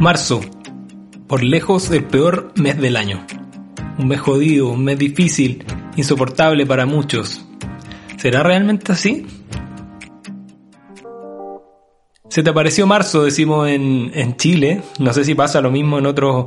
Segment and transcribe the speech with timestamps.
[0.00, 0.40] Marzo,
[1.28, 3.26] por lejos el peor mes del año.
[3.98, 5.62] Un mes jodido, un mes difícil,
[5.94, 7.44] insoportable para muchos.
[8.16, 9.26] ¿Será realmente así?
[12.30, 14.80] Se te apareció marzo, decimos en, en Chile.
[14.98, 16.46] No sé si pasa lo mismo en otros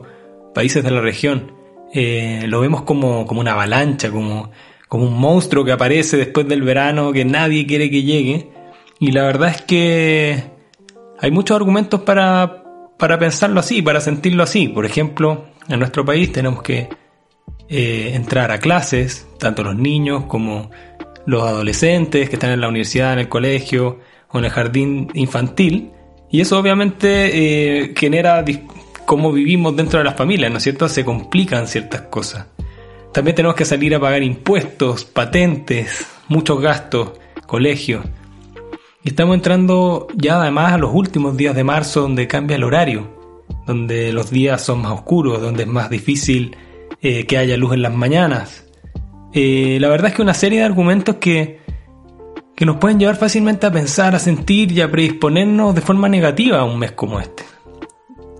[0.55, 1.51] países de la región.
[1.93, 4.49] Eh, lo vemos como, como una avalancha, como,
[4.88, 8.49] como un monstruo que aparece después del verano que nadie quiere que llegue.
[8.99, 10.43] Y la verdad es que
[11.20, 12.62] hay muchos argumentos para,
[12.98, 14.68] para pensarlo así, para sentirlo así.
[14.68, 16.90] Por ejemplo, en nuestro país tenemos que
[17.70, 20.70] eh, entrar a clases, tanto los niños como
[21.26, 25.91] los adolescentes que están en la universidad, en el colegio o en el jardín infantil.
[26.30, 28.44] Y eso obviamente eh, genera
[29.05, 30.90] cómo vivimos dentro de las familias, ¿no es cierto?
[30.90, 32.48] Se complican ciertas cosas.
[33.13, 37.12] También tenemos que salir a pagar impuestos, patentes, muchos gastos,
[37.46, 38.04] colegios.
[39.04, 43.10] Y estamos entrando ya además a los últimos días de marzo donde cambia el horario,
[43.68, 46.55] donde los días son más oscuros, donde es más difícil
[47.01, 48.65] eh, que haya luz en las mañanas.
[49.34, 51.60] Eh, la verdad es que una serie de argumentos que,
[52.55, 56.60] que nos pueden llevar fácilmente a pensar, a sentir y a predisponernos de forma negativa
[56.60, 57.43] a un mes como este.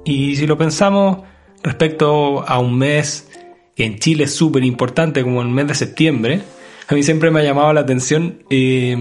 [0.06, 1.24] Y si lo pensamos
[1.62, 3.30] respecto a un mes
[3.76, 6.42] que en Chile es súper importante como el mes de septiembre,
[6.88, 8.96] a mí siempre me ha llamado la atención eh,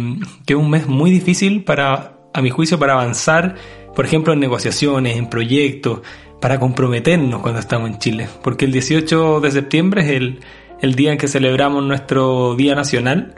[0.47, 3.57] que es un mes muy difícil para, a mi juicio, para avanzar,
[3.95, 6.01] por ejemplo, en negociaciones, en proyectos,
[6.41, 8.29] para comprometernos cuando estamos en Chile.
[8.43, 10.41] Porque el 18 de septiembre es el,
[10.81, 13.35] el día en que celebramos nuestro Día Nacional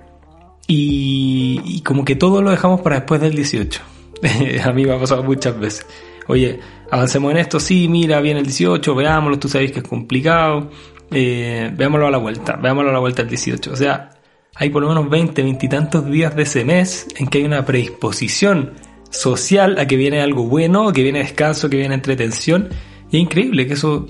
[0.67, 3.83] y, y como que todo lo dejamos para después del 18.
[4.65, 5.87] a mí me ha pasado muchas veces.
[6.27, 10.71] Oye, avancemos en esto, sí, mira, viene el 18, veámoslo, tú sabes que es complicado,
[11.11, 13.73] eh, veámoslo a la vuelta, veámoslo a la vuelta el 18.
[13.73, 14.11] O sea,
[14.57, 17.45] hay por lo menos 20, 20 y tantos días de ese mes en que hay
[17.45, 18.73] una predisposición
[19.11, 22.69] social a que viene algo bueno, que viene descanso, que viene entretención.
[23.11, 24.07] Y es increíble que eso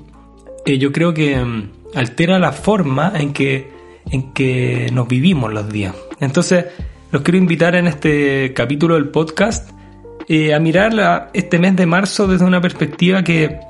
[0.67, 3.71] eh, yo creo que mm, altera la forma en que,
[4.11, 5.95] en que nos vivimos los días.
[6.21, 6.67] Entonces,
[7.11, 9.71] los quiero invitar en este capítulo del podcast
[10.29, 13.61] eh, a mirar este mes de marzo desde una perspectiva que,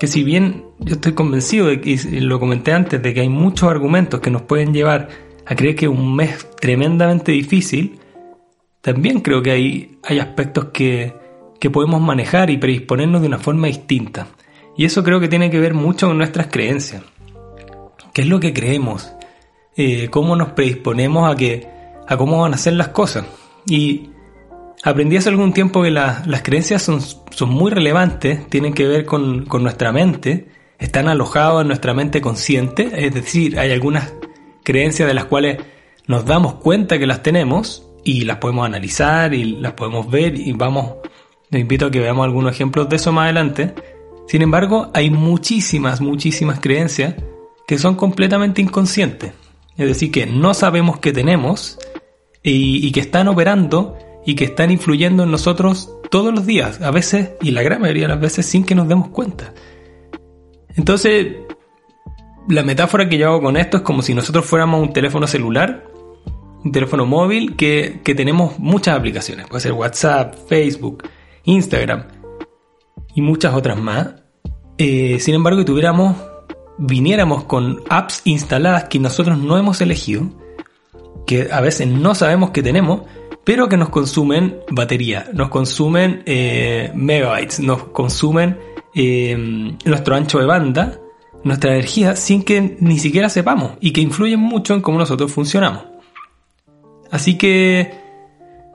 [0.00, 4.20] que si bien yo estoy convencido, y lo comenté antes, de que hay muchos argumentos
[4.20, 5.08] que nos pueden llevar
[5.48, 7.98] a creer que un mes tremendamente difícil,
[8.82, 11.14] también creo que hay, hay aspectos que,
[11.58, 14.26] que podemos manejar y predisponernos de una forma distinta.
[14.76, 17.02] Y eso creo que tiene que ver mucho con nuestras creencias.
[18.12, 19.10] ¿Qué es lo que creemos?
[19.74, 21.66] Eh, ¿Cómo nos predisponemos a, que,
[22.06, 23.24] a cómo van a ser las cosas?
[23.66, 24.10] Y
[24.84, 29.46] aprendí hace algún tiempo que las creencias son, son, muy relevantes, tienen que ver con,
[29.46, 30.48] con nuestra mente,
[30.78, 34.12] están alojados en nuestra mente consciente, es decir, hay algunas
[34.68, 35.56] creencias de las cuales
[36.06, 40.52] nos damos cuenta que las tenemos y las podemos analizar y las podemos ver y
[40.52, 40.96] vamos,
[41.48, 43.74] les invito a que veamos algunos ejemplos de eso más adelante.
[44.26, 47.14] Sin embargo, hay muchísimas, muchísimas creencias
[47.66, 49.32] que son completamente inconscientes.
[49.78, 51.78] Es decir, que no sabemos que tenemos
[52.42, 53.96] y, y que están operando
[54.26, 58.02] y que están influyendo en nosotros todos los días, a veces y la gran mayoría
[58.02, 59.54] de las veces sin que nos demos cuenta.
[60.76, 61.36] Entonces,
[62.48, 65.84] la metáfora que yo hago con esto es como si nosotros fuéramos un teléfono celular,
[66.64, 69.46] un teléfono móvil que, tenemos muchas aplicaciones.
[69.46, 71.04] Puede ser WhatsApp, Facebook,
[71.44, 72.04] Instagram
[73.14, 74.14] y muchas otras más.
[74.78, 76.16] Eh, sin embargo, que tuviéramos,
[76.78, 80.30] viniéramos con apps instaladas que nosotros no hemos elegido,
[81.26, 83.02] que a veces no sabemos que tenemos,
[83.44, 88.58] pero que nos consumen batería, nos consumen eh, megabytes, nos consumen
[88.94, 89.36] eh,
[89.84, 90.98] nuestro ancho de banda
[91.44, 95.84] nuestra energía sin que ni siquiera sepamos y que influyen mucho en cómo nosotros funcionamos.
[97.10, 97.92] Así que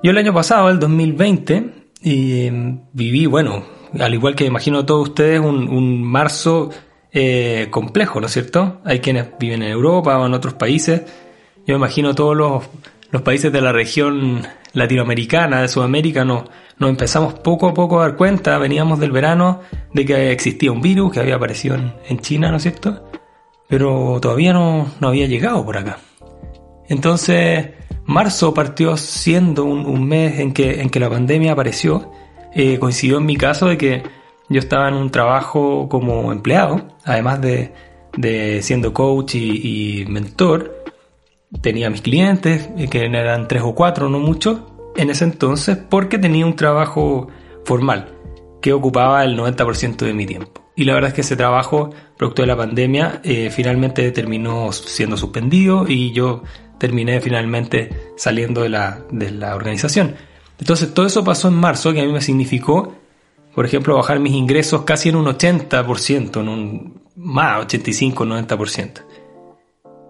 [0.01, 1.69] yo el año pasado, el 2020,
[2.03, 3.63] eh, viví, bueno,
[3.99, 6.69] al igual que imagino todos ustedes, un, marzo
[7.11, 8.81] eh, complejo, ¿no es cierto?
[8.83, 11.03] Hay quienes viven en Europa o en otros países.
[11.65, 12.63] Yo imagino todos los,
[13.11, 16.49] los países de la región latinoamericana, de Sudamérica, nos,
[16.79, 19.61] nos empezamos poco a poco a dar cuenta, veníamos del verano,
[19.93, 23.09] de que existía un virus que había aparecido en, China, ¿no es cierto?
[23.67, 25.97] Pero todavía no, no había llegado por acá.
[26.87, 27.69] Entonces,
[28.05, 32.11] marzo partió siendo un, mes en que, en que la pandemia apareció.
[32.53, 34.03] Eh, coincidió en mi caso de que
[34.49, 37.73] yo estaba en un trabajo como empleado, además de,
[38.17, 40.83] de siendo coach y, mentor.
[41.61, 44.59] Tenía mis clientes, eh, que eran tres o cuatro, no muchos,
[44.95, 47.27] en ese entonces, porque tenía un trabajo
[47.65, 48.15] formal
[48.61, 50.63] que ocupaba el 90% de mi tiempo.
[50.75, 55.17] Y la verdad es que ese trabajo, producto de la pandemia, eh, finalmente terminó siendo
[55.17, 56.43] suspendido y yo
[56.79, 60.15] terminé finalmente saliendo de la, de la organización.
[60.59, 62.95] Entonces todo eso pasó en marzo, que a mí me significó,
[63.53, 69.01] por ejemplo, bajar mis ingresos casi en un 80%, en un más 85, 90%.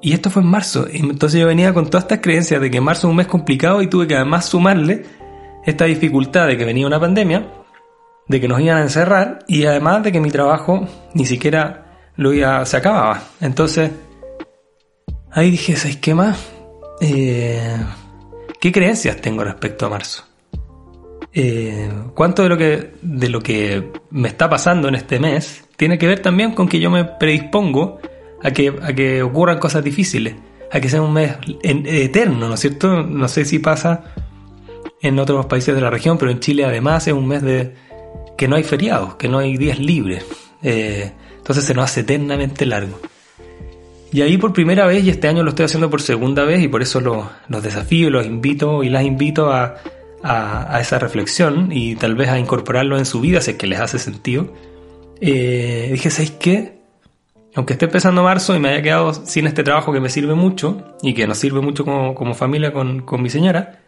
[0.04, 0.86] Y esto fue en marzo.
[0.92, 3.88] Entonces yo venía con todas estas creencias de que marzo es un mes complicado y
[3.88, 5.06] tuve que además sumarle
[5.66, 7.48] esta dificultad de que venía una pandemia,
[8.28, 11.86] de que nos iban a encerrar y además de que mi trabajo ni siquiera
[12.18, 13.24] lo iba, se acababa.
[13.40, 13.92] Entonces
[15.32, 16.52] ahí dije, ¿sabes qué más?
[17.00, 17.78] Eh,
[18.60, 20.26] ¿Qué creencias tengo respecto a marzo?
[21.32, 25.98] Eh, ¿Cuánto de lo, que, de lo que me está pasando en este mes tiene
[25.98, 28.02] que ver también con que yo me predispongo
[28.44, 30.36] a que, a que ocurran cosas difíciles?
[30.72, 33.04] A que sea un mes eterno, ¿no es cierto?
[33.04, 34.04] No sé si pasa
[35.02, 37.74] en otros países de la región, pero en Chile además es un mes de
[38.38, 40.26] que no hay feriados, que no hay días libres.
[40.62, 43.00] Eh, entonces se nos hace eternamente largo.
[44.14, 46.68] Y ahí por primera vez, y este año lo estoy haciendo por segunda vez, y
[46.68, 49.76] por eso los desafío, los invito y las invito a,
[50.80, 54.00] esa reflexión y tal vez a incorporarlo en su vida si es que les hace
[54.00, 54.54] sentido.
[55.20, 56.83] Eh, dije, ¿sabéis qué?
[57.56, 60.96] Aunque esté empezando marzo y me haya quedado sin este trabajo que me sirve mucho
[61.02, 63.80] y que nos sirve mucho como, familia con, mi señora,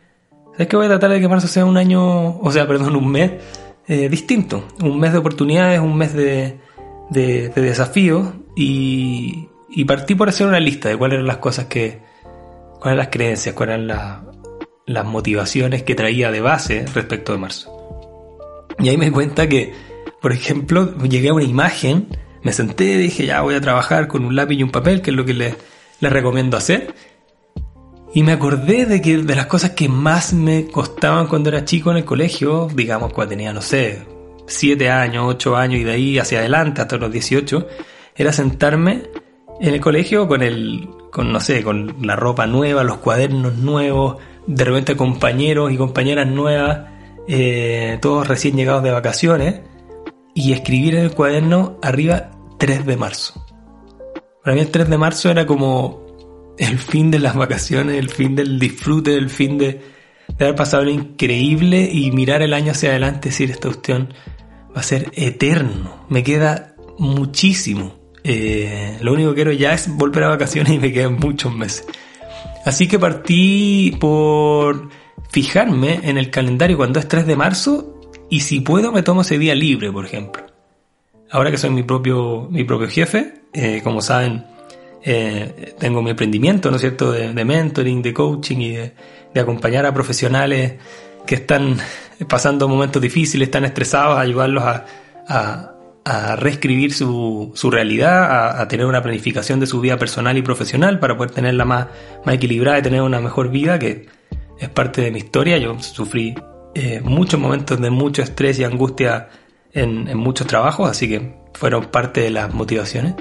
[0.53, 0.75] ¿sabes qué?
[0.75, 3.31] Voy a tratar de que marzo sea un año, o sea, perdón, un mes
[3.87, 4.65] eh, distinto.
[4.81, 6.59] Un mes de oportunidades, un mes de,
[7.09, 11.99] de desafíos y, y partí por hacer una lista de cuáles eran las cosas que,
[12.79, 14.23] cuáles eran las creencias, cuáles eran
[14.85, 17.71] las motivaciones que traía de base respecto de marzo.
[18.79, 19.73] Y ahí me cuenta que,
[20.21, 22.07] por ejemplo, llegué a una imagen,
[22.45, 25.17] me senté, dije, ya voy a trabajar con un lápiz y un papel, que es
[25.17, 25.55] lo que les,
[25.99, 26.93] les recomiendo hacer.
[28.13, 31.89] Y me acordé de que de las cosas que más me costaban cuando era chico
[31.89, 34.03] en el colegio, digamos cuando tenía, no sé,
[34.45, 37.67] 7 años, 8 años y de ahí hacia adelante hasta los 18,
[38.15, 39.09] era sentarme
[39.59, 44.17] en el colegio con el, con no sé, con la ropa nueva, los cuadernos nuevos,
[44.45, 46.91] de repente compañeros y compañeras nuevas,
[47.27, 49.61] eh, todos recién llegados de vacaciones,
[50.35, 53.45] y escribir en el cuaderno arriba 3 de marzo.
[54.43, 58.35] Para mí el 3 de marzo era como el fin de las vacaciones, el fin
[58.35, 59.81] del disfrute, el fin de,
[60.37, 64.13] de haber pasado lo increíble y mirar el año hacia adelante y decir esta cuestión
[64.75, 67.95] va a ser eterno, me queda muchísimo.
[68.23, 71.85] Eh, lo único que quiero ya es volver a vacaciones y me quedan muchos meses.
[72.65, 74.89] Así que partí por
[75.29, 79.37] fijarme en el calendario cuando es 3 de marzo y si puedo me tomo ese
[79.37, 80.44] día libre, por ejemplo.
[81.31, 84.45] Ahora que soy mi propio, mi propio jefe, eh, como saben,
[85.03, 88.93] eh, tengo mi emprendimiento, ¿no es cierto?, de, mentoring, de coaching y de,
[89.35, 90.75] acompañar a profesionales
[91.25, 91.77] que están
[92.29, 95.75] pasando momentos difíciles, están estresados, ayudarlos a
[96.05, 100.99] a reescribir su, su realidad, a, tener una planificación de su vida personal y profesional
[100.99, 101.87] para poder tenerla más,
[102.23, 104.05] más equilibrada y tener una mejor vida, que
[104.59, 105.57] es parte de mi historia.
[105.57, 106.35] Yo sufrí
[106.75, 109.29] eh, muchos momentos de mucho estrés y angustia
[109.75, 113.13] en, muchos trabajos, así que fueron parte de las motivaciones.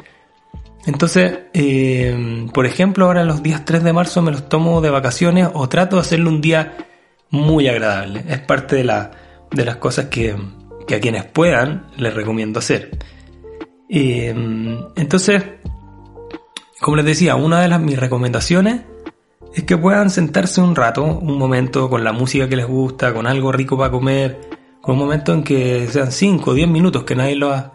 [0.86, 5.48] Entonces, eh, por ejemplo, ahora los días 3 de marzo me los tomo de vacaciones
[5.52, 6.76] o trato de hacerle un día
[7.30, 8.24] muy agradable.
[8.28, 9.10] Es parte de, la,
[9.50, 10.36] de las cosas que,
[10.86, 12.98] que a quienes puedan les recomiendo hacer.
[13.88, 15.42] Em, entonces,
[16.80, 18.82] como les decía, una de las mis recomendaciones
[19.54, 23.26] es que puedan sentarse un rato, un momento con la música que les gusta, con
[23.26, 24.53] algo rico para comer,
[24.84, 27.72] con un momento en que sean 5 o 10 minutos que nadie las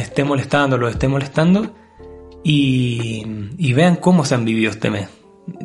[0.00, 1.76] esté molestando, los esté molestando
[2.42, 3.24] y,
[3.56, 5.08] y, vean cómo se han vivido este mes.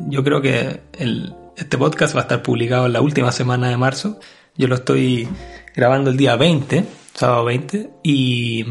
[0.06, 3.76] Yo creo que el, este podcast va a estar publicado en la última semana de
[3.76, 4.20] marzo.
[4.56, 5.28] Yo lo estoy
[5.74, 8.64] grabando el día 20, sábado 20, y,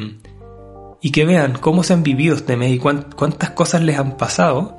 [1.02, 4.78] y que vean cómo se han vivido este mes y cuántas cosas les han pasado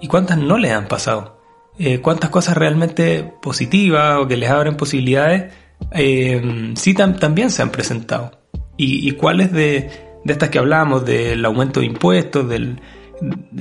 [0.00, 1.38] y cuántas no les han pasado.
[1.78, 7.70] Eh, cuántas cosas realmente positivas o que les abren posibilidades eh, sí también se han
[7.70, 8.30] presentado.
[8.76, 9.90] Y, y cuáles de,
[10.24, 12.80] de estas que hablamos, del aumento de impuestos, del,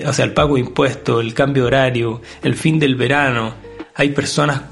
[0.06, 3.54] o sea, el pago de impuestos, el cambio de horario, el fin del verano,
[3.96, 4.64] hay personas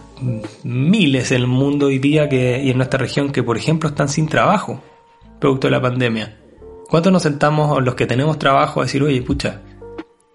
[0.64, 4.10] miles en el mundo hoy día que, y en nuestra región que, por ejemplo, están
[4.10, 4.82] sin trabajo,
[5.40, 6.38] producto de la pandemia.
[6.90, 9.62] ¿Cuántos nos sentamos los que tenemos trabajo a decir, oye, pucha,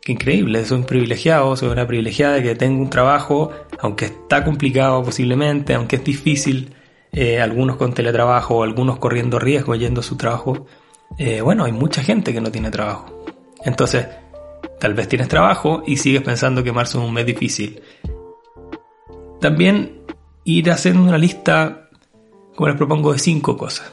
[0.01, 5.03] qué increíble, soy un privilegiado, soy una privilegiada que tengo un trabajo, aunque está complicado
[5.03, 6.75] posiblemente, aunque es difícil,
[7.15, 10.67] eh, algunos con teletrabajo, algunos corriendo riesgo yendo a su trabajo.
[11.17, 13.25] Eh, bueno, hay mucha gente que no tiene trabajo.
[13.65, 14.07] Entonces,
[14.81, 17.81] tal vez tienes trabajo y sigues pensando que marzo es un mes difícil.
[19.41, 20.03] También
[20.43, 21.89] ir haciendo una lista,
[22.57, 23.93] como les propongo, de cinco cosas.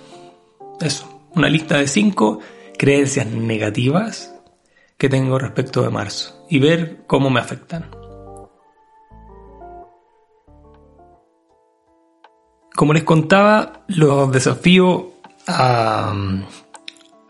[0.79, 2.39] Eso, una lista de cinco
[2.77, 4.33] creencias negativas
[4.97, 8.00] que tengo respecto de marzo y ver cómo me afectan.
[12.81, 15.11] Como les contaba, los desafío
[15.45, 16.15] a,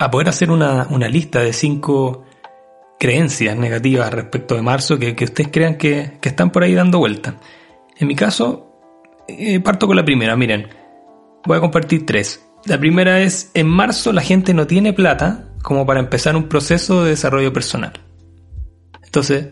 [0.10, 2.24] poder hacer una, lista de cinco
[2.98, 7.36] creencias negativas respecto de marzo que, ustedes crean que, que, están por ahí dando vuelta.
[7.98, 8.72] En mi caso,
[9.28, 10.38] eh, parto con la primera.
[10.38, 10.70] Miren,
[11.46, 12.48] voy a compartir tres.
[12.64, 17.04] La primera es, en marzo la gente no tiene plata como para empezar un proceso
[17.04, 17.92] de desarrollo personal.
[19.04, 19.50] Entonces,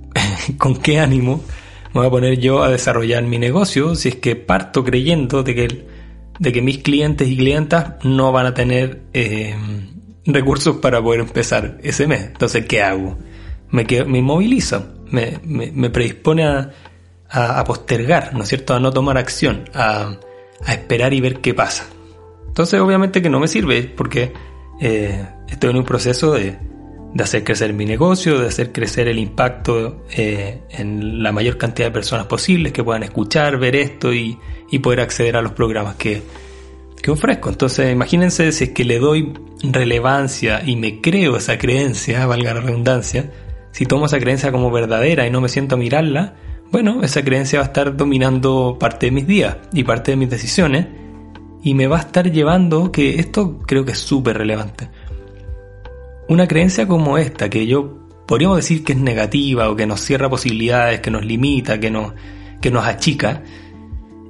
[0.56, 1.42] ¿con qué ánimo
[1.94, 5.54] me voy a poner yo a desarrollar mi negocio si es que parto creyendo de
[5.54, 5.86] que,
[6.38, 9.54] de que mis clientes y clientas no van a tener eh,
[10.24, 12.22] recursos para poder empezar ese mes?
[12.22, 13.18] Entonces, ¿qué hago?
[13.70, 16.70] Me, me inmovilizo, me, me, predispone a,
[17.28, 18.74] a, postergar, ¿no es cierto?
[18.74, 20.16] A no tomar acción, a,
[20.64, 21.86] a esperar y ver qué pasa.
[22.48, 24.32] Entonces, obviamente que no me sirve porque
[24.80, 26.58] eh, estoy en un proceso de,
[27.20, 31.92] hacer crecer mi negocio, de hacer crecer el impacto eh, en la mayor cantidad de
[31.92, 34.38] personas posibles que puedan escuchar, ver esto y,
[34.82, 36.22] poder acceder a los programas que,
[37.08, 37.50] ofrezco.
[37.50, 42.60] Entonces, imagínense si es que le doy relevancia y me creo esa creencia, valga la
[42.60, 43.30] redundancia,
[43.72, 46.36] si tomo esa creencia como verdadera y no me siento a mirarla,
[46.70, 50.30] bueno, esa creencia va a estar dominando parte de mis días y parte de mis
[50.30, 50.86] decisiones
[51.62, 54.88] y me va a estar llevando, que esto creo que es súper relevante.
[56.28, 60.30] Una creencia como esta, que yo podríamos decir que es negativa o que nos cierra
[60.30, 62.12] posibilidades, que nos limita, que nos,
[62.60, 63.42] que nos achica,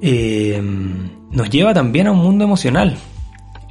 [0.01, 0.61] eh,
[1.31, 2.97] nos lleva también a un mundo emocional.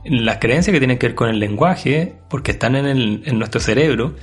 [0.05, 3.59] Las creencias que tienen que ver con el lenguaje, porque están en, el, en nuestro
[3.59, 4.15] cerebro,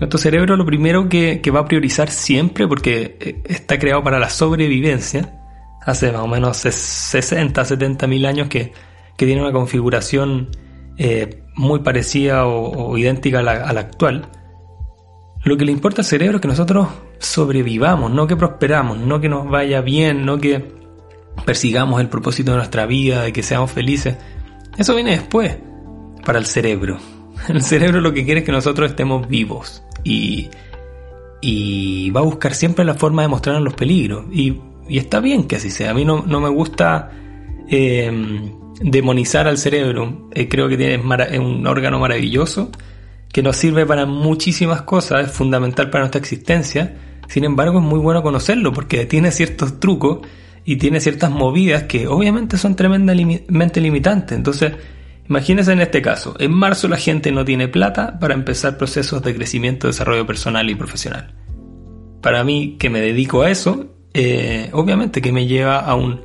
[0.00, 4.18] nuestro cerebro lo primero que, que, va a priorizar siempre, porque eh, está creado para
[4.18, 5.40] la sobrevivencia,
[5.82, 8.72] hace más o menos 60, 70 mil años que,
[9.16, 10.48] tiene una configuración
[11.02, 14.28] eh, muy parecida o, idéntica a la, actual.
[15.44, 16.88] Lo que le importa al cerebro es que nosotros
[17.18, 20.74] sobrevivamos, no que prosperamos, no que nos vaya bien, no que
[21.46, 24.18] persigamos el propósito de nuestra vida, de que seamos felices.
[24.76, 25.56] Eso viene después,
[26.22, 26.98] para el cerebro.
[27.48, 30.50] El cerebro lo que quiere es que nosotros estemos vivos y,
[31.40, 34.26] y va a buscar siempre la forma de mostrarnos los peligros.
[34.30, 35.92] Y está bien que así sea.
[35.92, 37.10] A mí no, me gusta
[37.70, 40.28] eh, demonizar al cerebro.
[40.32, 40.94] Eh, creo que tiene,
[41.30, 42.70] es un órgano maravilloso
[43.32, 46.96] que nos sirve para muchísimas cosas, es fundamental para nuestra existencia.
[47.28, 50.26] Sin embargo, es muy bueno conocerlo porque tiene ciertos trucos
[50.64, 54.36] y tiene ciertas movidas que obviamente son tremendamente limitantes.
[54.36, 54.72] Entonces,
[55.28, 59.34] imagínense en este caso, en marzo la gente no tiene plata para empezar procesos de
[59.34, 61.34] crecimiento, desarrollo personal y profesional.
[62.20, 66.20] Para mí, que me dedico a eso, eh, obviamente que me lleva a un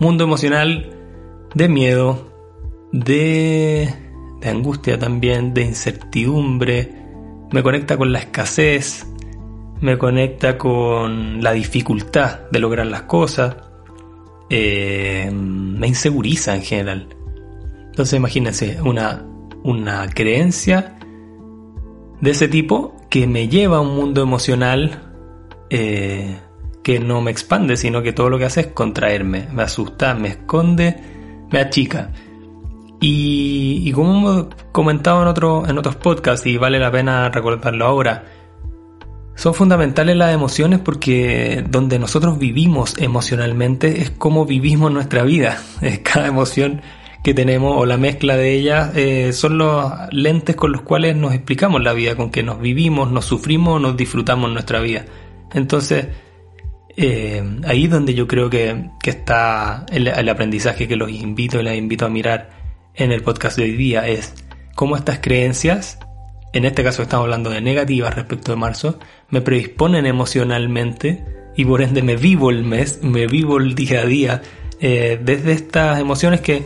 [0.00, 0.97] mundo emocional
[1.54, 2.32] de miedo,
[2.92, 3.92] de,
[4.40, 6.98] de angustia también, de incertidumbre,
[7.50, 9.06] me conecta con la escasez,
[9.80, 13.56] me conecta con la dificultad de lograr las cosas,
[14.50, 17.08] eh, me inseguriza en general.
[17.86, 19.24] Entonces imagínense una,
[19.62, 20.98] una creencia
[22.20, 25.12] de ese tipo que me lleva a un mundo emocional
[25.70, 26.38] eh,
[26.82, 30.28] que no me expande, sino que todo lo que hace es contraerme, me asusta, me
[30.28, 31.17] esconde,
[31.50, 32.10] me achica.
[33.00, 38.24] Y, como hemos comentado en, otro, en otros podcasts, y vale la pena recordarlo ahora,
[39.36, 45.62] son fundamentales las emociones porque donde nosotros vivimos emocionalmente es como vivimos nuestra vida.
[46.02, 46.82] Cada emoción
[47.22, 51.34] que tenemos o la mezcla de ellas eh, son los lentes con los cuales nos
[51.34, 55.04] explicamos la vida, con que nos vivimos, nos sufrimos, nos disfrutamos nuestra vida.
[55.52, 56.08] Entonces,
[57.00, 62.06] eh, ahí donde yo creo que, está el, aprendizaje que los invito y les invito
[62.06, 62.50] a mirar
[62.96, 64.34] en el podcast de hoy día es
[64.74, 66.00] cómo estas creencias,
[66.52, 68.98] en este caso estamos hablando de negativas respecto de marzo,
[69.30, 71.24] me predisponen emocionalmente
[71.56, 74.42] y por ende me vivo el mes, me vivo el día a día
[74.80, 76.64] eh, desde estas emociones que,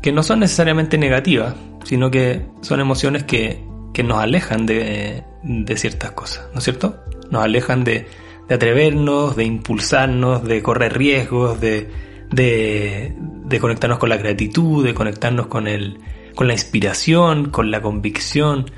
[0.00, 1.54] que no son necesariamente negativas,
[1.84, 7.04] sino que son emociones que, que nos alejan de, de ciertas cosas, ¿no es cierto?
[7.30, 8.06] Nos alejan de,
[8.48, 11.90] de atrevernos, de impulsarnos, de correr riesgos, de,
[12.30, 15.98] de, de conectarnos con la gratitud, de conectarnos con, el,
[16.34, 18.70] con la inspiración, con la convicción,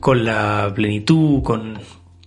[0.00, 1.78] con la plenitud, con,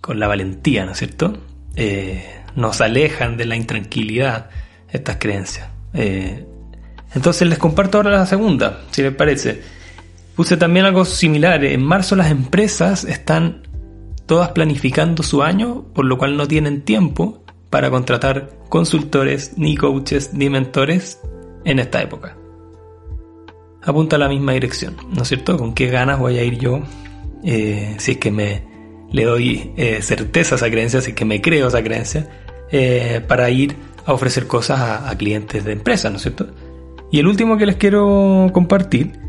[0.02, 1.38] con la valentía, ¿no es cierto?
[1.76, 4.50] Eh, nos alejan de la intranquilidad
[4.90, 5.68] estas creencias.
[5.94, 6.46] Eh,
[7.14, 9.62] entonces les comparto ahora la segunda, si les parece.
[10.36, 11.64] Puse también algo similar.
[11.64, 13.65] En marzo las empresas están
[14.26, 20.34] todas planificando su año, por lo cual no tienen tiempo para contratar consultores, ni coaches,
[20.34, 21.20] ni mentores
[21.64, 22.38] en esta época.
[23.84, 25.58] Apunta a la misma dirección, ¿no es cierto?
[25.58, 26.82] ¿Con qué ganas voy a ir yo
[27.44, 28.64] eh, si es que me
[29.12, 32.28] le doy eh, certeza a esa creencia, si es que me creo esa creencia,
[32.72, 36.48] eh, para ir a ofrecer cosas a, a clientes de empresas, ¿no es cierto?
[37.12, 39.25] Y el último que les quiero compartir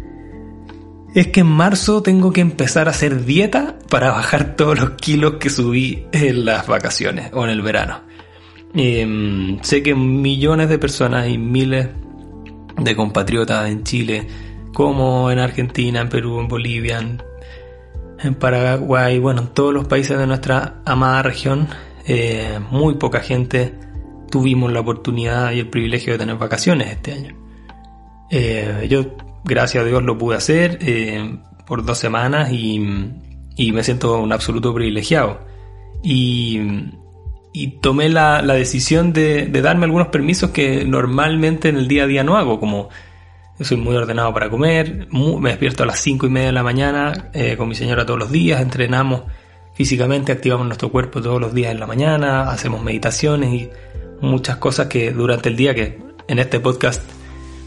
[1.16, 5.36] es que en marzo tengo que empezar a hacer dieta para bajar todos los kilos
[5.40, 8.02] que subí en las vacaciones o en el verano.
[8.74, 11.88] Em, sé que millones de personas y miles
[12.76, 14.26] de compatriotas en Chile,
[14.74, 20.26] como en Argentina, en Perú, en Bolivia, en, Paraguay, bueno, en todos los países de
[20.26, 21.66] nuestra amada región,
[22.06, 23.72] eh, muy poca gente
[24.30, 27.34] tuvimos la oportunidad y el privilegio de tener vacaciones este año.
[28.28, 34.20] Eh, yo gracias a Dios lo pude hacer eh, por dos semanas y, me siento
[34.20, 35.40] un absoluto privilegiado.
[36.02, 36.90] Y,
[37.80, 42.36] tomé la, decisión de, darme algunos permisos que normalmente en el día a día no
[42.36, 42.90] hago, como
[43.58, 47.30] soy muy ordenado para comer, me despierto a las cinco y media de la mañana
[47.32, 49.22] eh, con mi señora todos los días, entrenamos
[49.72, 53.70] físicamente, activamos nuestro cuerpo todos los días en la mañana, hacemos meditaciones y
[54.20, 55.98] muchas cosas que durante el día que
[56.28, 57.02] en este podcast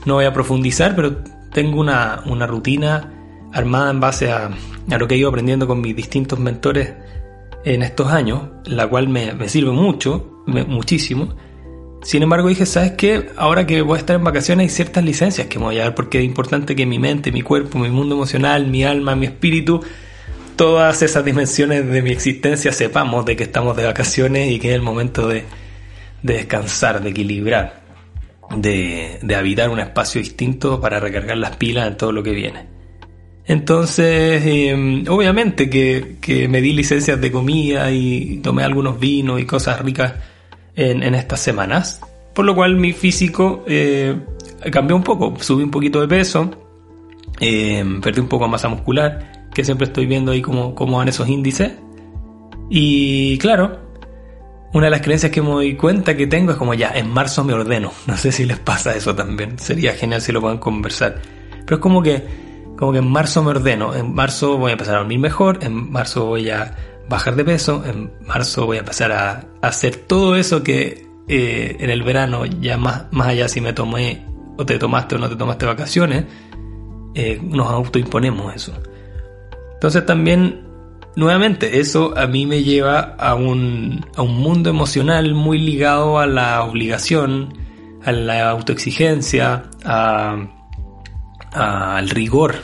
[0.05, 1.17] no voy a profundizar, pero
[1.51, 3.13] tengo una, rutina
[3.53, 4.49] armada en base a,
[4.87, 6.93] lo que he ido aprendiendo con mis distintos mentores
[7.65, 11.35] en estos años, la cual me, sirve mucho, muchísimo.
[12.01, 13.29] Sin embargo, dije, ¿sabes qué?
[13.35, 15.95] Ahora que voy a estar en vacaciones hay ciertas licencias que me voy a dar
[15.95, 19.81] porque es importante que mi mente, mi cuerpo, mi mundo emocional, mi alma, mi espíritu,
[20.55, 24.75] todas esas dimensiones de mi existencia sepamos de que estamos de vacaciones y que es
[24.75, 25.43] el momento de,
[26.23, 27.88] de descansar, de equilibrar
[28.55, 32.65] de, habitar un espacio distinto para recargar las pilas en todo lo que viene.
[33.45, 39.81] Entonces, em, obviamente que, me di licencias de comida y tomé algunos vinos y cosas
[39.81, 40.13] ricas
[40.75, 41.99] en, estas semanas,
[42.33, 44.15] por lo cual mi físico eh,
[44.71, 46.51] cambió un poco, subí un poquito de peso,
[47.39, 51.07] em, perdí un poco de masa muscular, que siempre estoy viendo ahí cómo, cómo van
[51.07, 51.71] esos índices.
[52.69, 53.88] Y claro,
[54.71, 57.43] una de las creencias que me doy cuenta que tengo es como ya, en marzo
[57.43, 57.91] me ordeno.
[58.07, 59.57] No sé si les pasa eso también.
[59.57, 61.21] Sería genial si lo pueden conversar.
[61.65, 62.23] Pero es como que,
[62.77, 63.95] como que en marzo me ordeno.
[63.95, 65.59] En marzo voy a empezar a dormir mejor.
[65.61, 66.75] En marzo voy a
[67.07, 67.83] bajar de peso.
[67.85, 72.77] En marzo voy a empezar a, hacer todo eso que eh, en el verano, ya
[72.77, 74.25] más, más allá si me tomé
[74.57, 76.25] o te tomaste o no te tomaste vacaciones,
[77.15, 78.73] eh, nos autoimponemos eso.
[79.73, 80.68] Entonces también
[81.15, 86.27] nuevamente, eso a mí me lleva a un, a un mundo emocional muy ligado a
[86.27, 87.57] la obligación,
[88.03, 90.49] a la autoexigencia, al
[92.09, 92.55] rigor,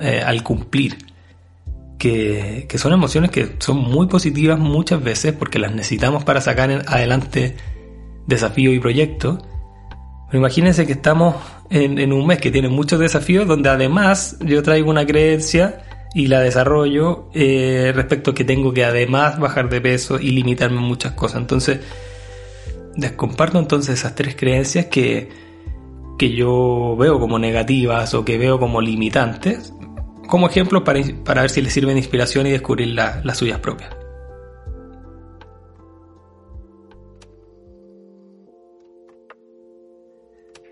[0.00, 0.98] eh, al cumplir.
[1.98, 6.84] Que, que, son emociones que son muy positivas muchas veces porque las necesitamos para sacar
[6.86, 7.56] adelante
[8.26, 9.40] desafíos y proyectos.
[10.26, 11.34] Pero imagínense que estamos
[11.70, 15.82] en, en un mes que tiene muchos desafíos donde además yo traigo una creencia
[16.14, 20.80] y la desarrollo eh, respecto a que tengo que además bajar de peso y limitarme
[20.80, 21.40] muchas cosas.
[21.40, 21.80] Entonces,
[22.96, 25.28] les comparto entonces esas tres creencias que,
[26.18, 29.72] que yo veo como negativas o que veo como limitantes,
[30.28, 33.90] como ejemplos para, para ver si les sirven de inspiración y descubrir las suyas propias.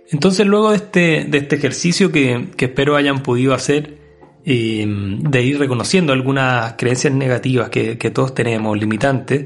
[0.09, 4.06] Entonces luego de este, de este ejercicio que, que espero hayan podido hacer,
[4.49, 9.45] Em, de ir reconociendo algunas creencias negativas que, todos tenemos, limitantes,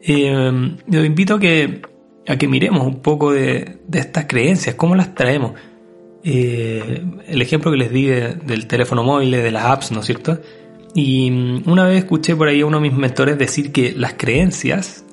[0.00, 1.82] eh, invito a que,
[2.24, 5.54] a que miremos un poco de, estas creencias, cómo las traemos.
[6.22, 10.40] Eh, el ejemplo que les di del teléfono móvil, de las apps, ¿no es cierto?
[10.94, 14.14] Y mm, una vez escuché por ahí a uno de mis mentores decir que las
[14.14, 15.04] creencias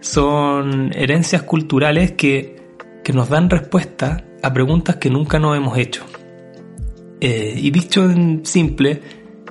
[0.00, 2.56] son herencias culturales que,
[3.02, 6.04] que nos dan respuesta a preguntas que nunca nos hemos hecho.
[7.20, 9.02] Eh, y dicho en simple,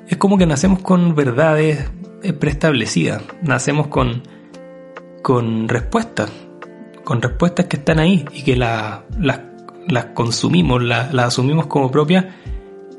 [0.07, 1.89] es como que nacemos con verdades
[2.23, 4.23] eh, preestablecidas, nacemos con,
[5.21, 6.31] con respuestas,
[7.03, 12.25] con respuestas que están ahí y que las consumimos, las asumimos como propias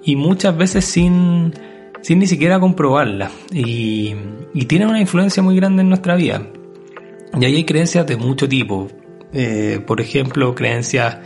[0.03, 1.55] y muchas veces sin,
[2.03, 3.33] sin ni siquiera comprobarlas.
[3.53, 4.15] Y,
[4.53, 6.47] y, tienen una influencia muy grande en nuestra vida.
[7.39, 8.89] Y ahí hay creencias de mucho tipo.
[9.33, 11.19] Eh, por ejemplo, creencias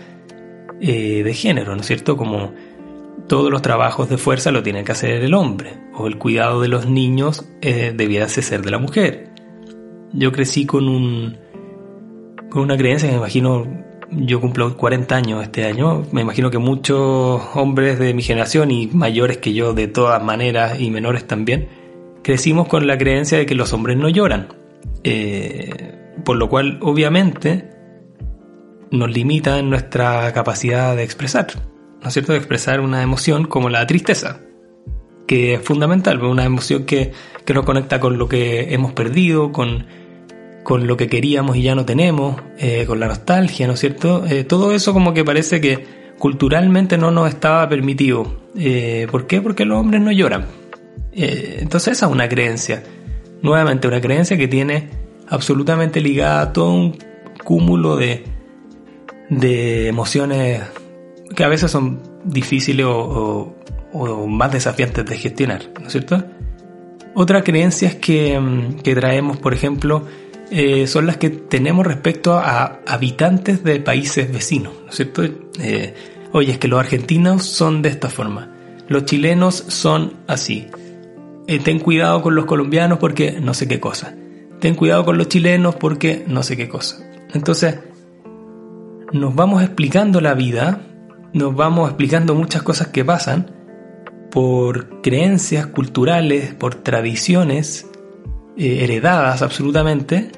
[0.81, 2.17] de género, ¿no es cierto?
[2.17, 2.53] Como
[3.29, 6.69] todos los trabajos de fuerza lo tiene que hacer el hombre, o el cuidado de
[6.69, 9.31] los niños eh, debiera ser de la mujer.
[10.13, 11.37] Yo crecí con un
[12.51, 13.67] con una creencia que me imagino,
[14.11, 18.89] yo cumplo 40 años este año, me imagino que muchos hombres de mi generación y
[18.89, 21.69] mayores que yo de todas maneras y menores también,
[22.23, 24.49] crecimos con la creencia de que los hombres no lloran.
[25.03, 25.93] Eh,
[26.25, 27.71] por lo cual obviamente
[28.91, 31.47] nos limita en nuestra capacidad de expresar,
[32.03, 32.33] ¿no es cierto?
[32.33, 34.41] De expresar una emoción como la tristeza,
[35.27, 37.13] que es fundamental, una emoción que,
[37.45, 39.87] que nos conecta con lo que hemos perdido, con,
[40.63, 44.25] con lo que queríamos y ya no tenemos, eh, con la nostalgia, ¿no es cierto?
[44.27, 45.87] Eh, todo eso como que parece que
[46.19, 48.43] culturalmente no nos estaba permitido.
[48.57, 49.41] Eh, ¿Por qué?
[49.41, 50.47] Porque los hombres no lloran.
[51.13, 52.83] entonces esa es una creencia.
[53.43, 54.89] Nuevamente una creencia que tiene
[55.29, 56.97] absolutamente ligada a todo un
[57.43, 58.25] cúmulo de,
[59.31, 60.63] de emociones
[61.35, 63.55] que a veces son difíciles o,
[64.27, 66.25] más desafiantes de gestionar, ¿no es cierto?
[67.15, 70.07] Otra creencia es que, mm, que traemos, por ejemplo,
[70.51, 75.23] eh, son las que tenemos respecto a habitantes de países vecinos, ¿no es cierto?
[75.25, 75.95] Eh,
[76.33, 78.51] oye, es que los argentinos son de esta forma,
[78.89, 80.69] los chilenos son así.
[81.47, 84.15] Eh, ten cuidado con los colombianos porque no sé qué cosa.
[84.61, 86.99] Ten cuidado con los chilenos porque no sé qué cosa.
[87.33, 87.79] Entonces,
[89.13, 90.81] nos vamos explicando la vida,
[91.33, 93.51] nos vamos explicando muchas cosas que pasan
[94.31, 97.87] por creencias culturales, por tradiciones
[98.57, 100.31] heredadas absolutamente,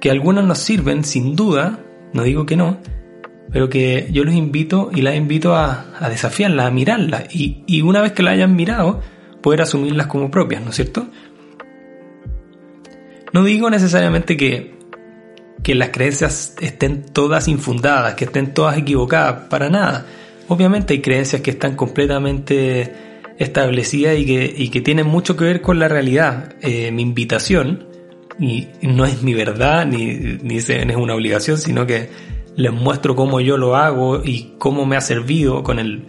[0.00, 1.80] que algunas nos sirven sin duda,
[2.12, 2.78] no digo que no,
[3.52, 7.82] pero que yo los invito y las invito a, a desafiarlas, a mirarlas y, y,
[7.82, 9.00] una vez que las hayan mirado,
[9.42, 11.08] poder asumirlas como propias, ¿no es cierto?
[13.32, 14.74] No digo necesariamente que,
[15.62, 20.06] que las creencias estén todas infundadas, que estén todas equivocadas, para nada.
[20.50, 22.92] Obviamente hay creencias que están completamente
[23.38, 26.56] establecidas y que, y que tienen mucho que ver con la realidad.
[26.60, 27.86] Eh, mi invitación
[28.36, 32.08] y no es mi verdad ni, ni es una obligación, sino que
[32.56, 36.06] les muestro cómo yo lo hago y cómo me ha servido con el,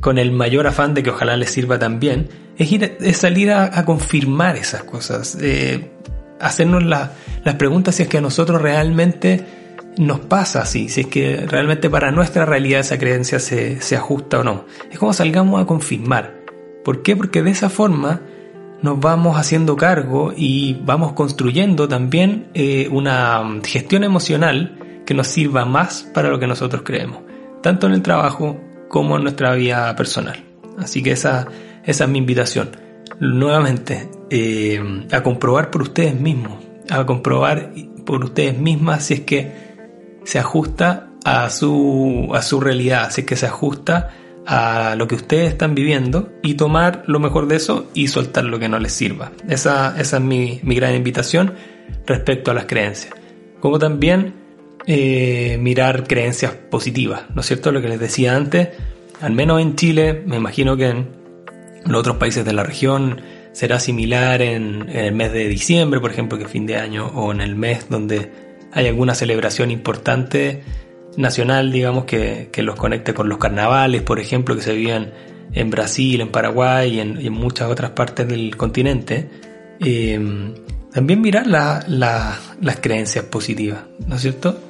[0.00, 3.84] con el mayor afán de que ojalá les sirva también, es, ir, es salir a,
[3.84, 5.90] confirmar esas cosas, eh,
[6.38, 7.10] hacernos las
[7.58, 9.44] preguntas si es que a nosotros realmente
[9.98, 14.40] nos pasa así, si es que realmente para nuestra realidad esa creencia se, se ajusta
[14.40, 14.64] o no.
[14.90, 16.42] Es como salgamos a confirmar.
[16.84, 17.16] ¿Por qué?
[17.16, 18.20] Porque de esa forma
[18.82, 25.64] nos vamos haciendo cargo y vamos construyendo también eh, una gestión emocional que nos sirva
[25.64, 27.20] más para lo que nosotros creemos,
[27.62, 30.44] tanto en el trabajo como en nuestra vida personal.
[30.78, 31.48] Así que esa,
[31.84, 32.70] esa es mi invitación.
[33.18, 37.72] Nuevamente, eh, a comprobar por ustedes mismos, a comprobar
[38.04, 39.65] por ustedes mismas si es que
[40.26, 44.10] se ajusta a su, a su realidad, es que se ajusta
[44.44, 48.58] a lo que ustedes están viviendo y tomar lo mejor de eso y soltar lo
[48.58, 49.32] que no les sirva.
[49.48, 51.54] Esa, esa es mi, mi gran invitación
[52.06, 53.14] respecto a las creencias.
[53.60, 54.34] Como también
[54.86, 57.70] eh, mirar creencias positivas, ¿no es cierto?
[57.70, 58.68] Lo que les decía antes,
[59.20, 61.08] al menos en Chile, me imagino que en
[61.86, 63.20] los otros países de la región
[63.52, 67.06] será similar en, en el mes de diciembre, por ejemplo, que es fin de año,
[67.14, 68.45] o en el mes donde
[68.76, 70.62] hay alguna celebración importante
[71.16, 75.12] nacional, digamos, que, que, los conecte con los carnavales, por ejemplo, que se viven
[75.54, 79.30] en Brasil, en Paraguay y en, muchas otras partes del continente.
[79.80, 80.20] Eh,
[80.92, 84.60] también mirar las creencias positivas, ¿no es cierto?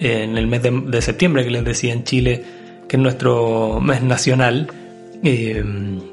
[0.00, 2.42] en el mes de, de septiembre, que les decía en Chile,
[2.88, 4.66] que es nuestro mes nacional,
[5.24, 5.62] eh,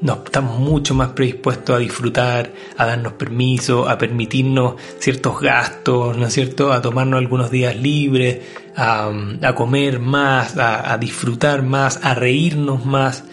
[0.00, 6.26] nos estamos mucho más predispuestos a disfrutar, a darnos permiso, a permitirnos ciertos gastos, ¿no
[6.26, 6.72] es cierto?
[6.72, 8.38] A tomarnos algunos días libres,
[8.76, 9.10] a,
[9.56, 13.24] comer más, a, disfrutar más, a reírnos más.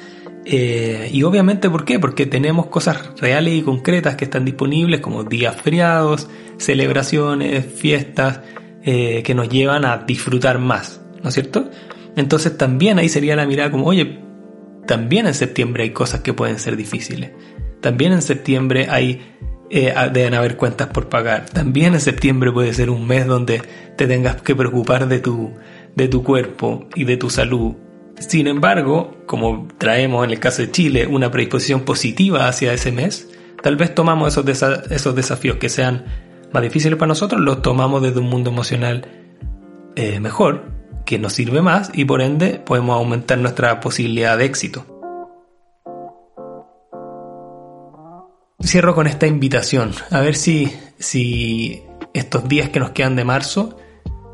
[0.45, 1.99] Eh, y obviamente, ¿por qué?
[1.99, 8.39] Porque tenemos cosas reales y concretas que están disponibles, como días feriados, celebraciones, fiestas,
[8.83, 11.69] eh, que nos llevan a disfrutar más, ¿no es cierto?
[12.15, 14.26] Entonces también ahí sería la mirada como, oye,
[14.87, 17.31] también en septiembre hay cosas que pueden ser difíciles.
[17.81, 19.21] También en septiembre hay
[19.69, 21.45] eh, deben haber cuentas por pagar.
[21.45, 23.61] También en septiembre puede ser un mes donde
[23.97, 25.51] te tengas que preocupar de tu,
[25.95, 27.75] de tu cuerpo y de tu salud.
[28.17, 33.29] Sin embargo, como traemos en el caso de Chile una predisposición positiva hacia ese mes,
[33.61, 34.45] tal vez tomamos esos,
[34.89, 36.05] esos desafíos que sean
[36.53, 39.05] más difíciles para nosotros, los tomamos desde un mundo emocional
[39.95, 40.76] eh, mejor
[41.07, 44.85] que nos sirve más y por ende podemos aumentar nuestra posibilidad de éxito.
[48.61, 51.81] Cierro con esta invitación, a ver si, si
[52.13, 53.77] estos días que nos quedan de marzo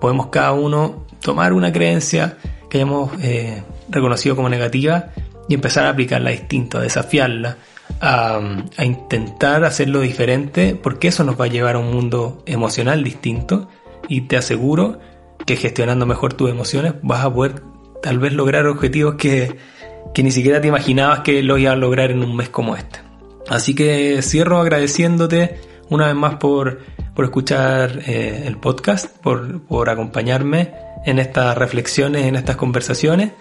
[0.01, 2.38] podemos cada uno tomar una creencia
[2.71, 5.09] que hayamos eh, reconocido como negativa
[5.47, 7.57] y empezar a aplicarla distinto, a desafiarla,
[8.01, 8.39] a,
[8.77, 13.69] a, intentar hacerlo diferente, porque eso nos va a llevar a un mundo emocional distinto
[14.07, 14.99] y te aseguro
[15.45, 17.62] que gestionando mejor tus emociones vas a poder
[18.01, 19.58] tal vez lograr objetivos que,
[20.13, 22.99] que ni siquiera te imaginabas que lo ibas a lograr en un mes como este.
[23.47, 26.79] Así que cierro agradeciéndote una vez más por,
[27.15, 30.71] por escuchar eh, el podcast, por, por acompañarme
[31.06, 33.32] en estas reflexiones, en estas conversaciones.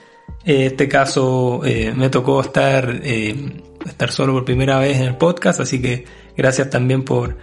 [0.45, 5.17] En este caso eh, me tocó estar, eh, estar solo por primera vez en el
[5.17, 6.05] podcast, así que
[6.37, 7.37] gracias también por,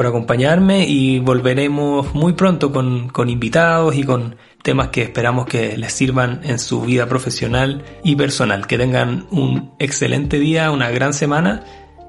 [0.00, 5.76] por acompañarme y volveremos muy pronto con, con invitados y con temas que esperamos que
[5.76, 8.66] les sirvan en su vida profesional y personal.
[8.66, 11.64] Que tengan un excelente día, una gran semana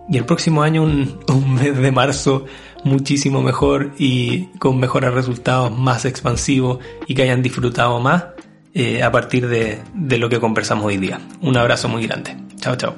[0.07, 2.45] y el próximo año un, un, mes de marzo
[2.85, 8.23] muchísimo mejor y con mejores resultados, más expansivos y que hayan disfrutado más
[8.73, 11.19] eh, a partir de, de lo que conversamos hoy día.
[11.41, 12.37] Un abrazo muy grande.
[12.55, 12.95] Chao, chao.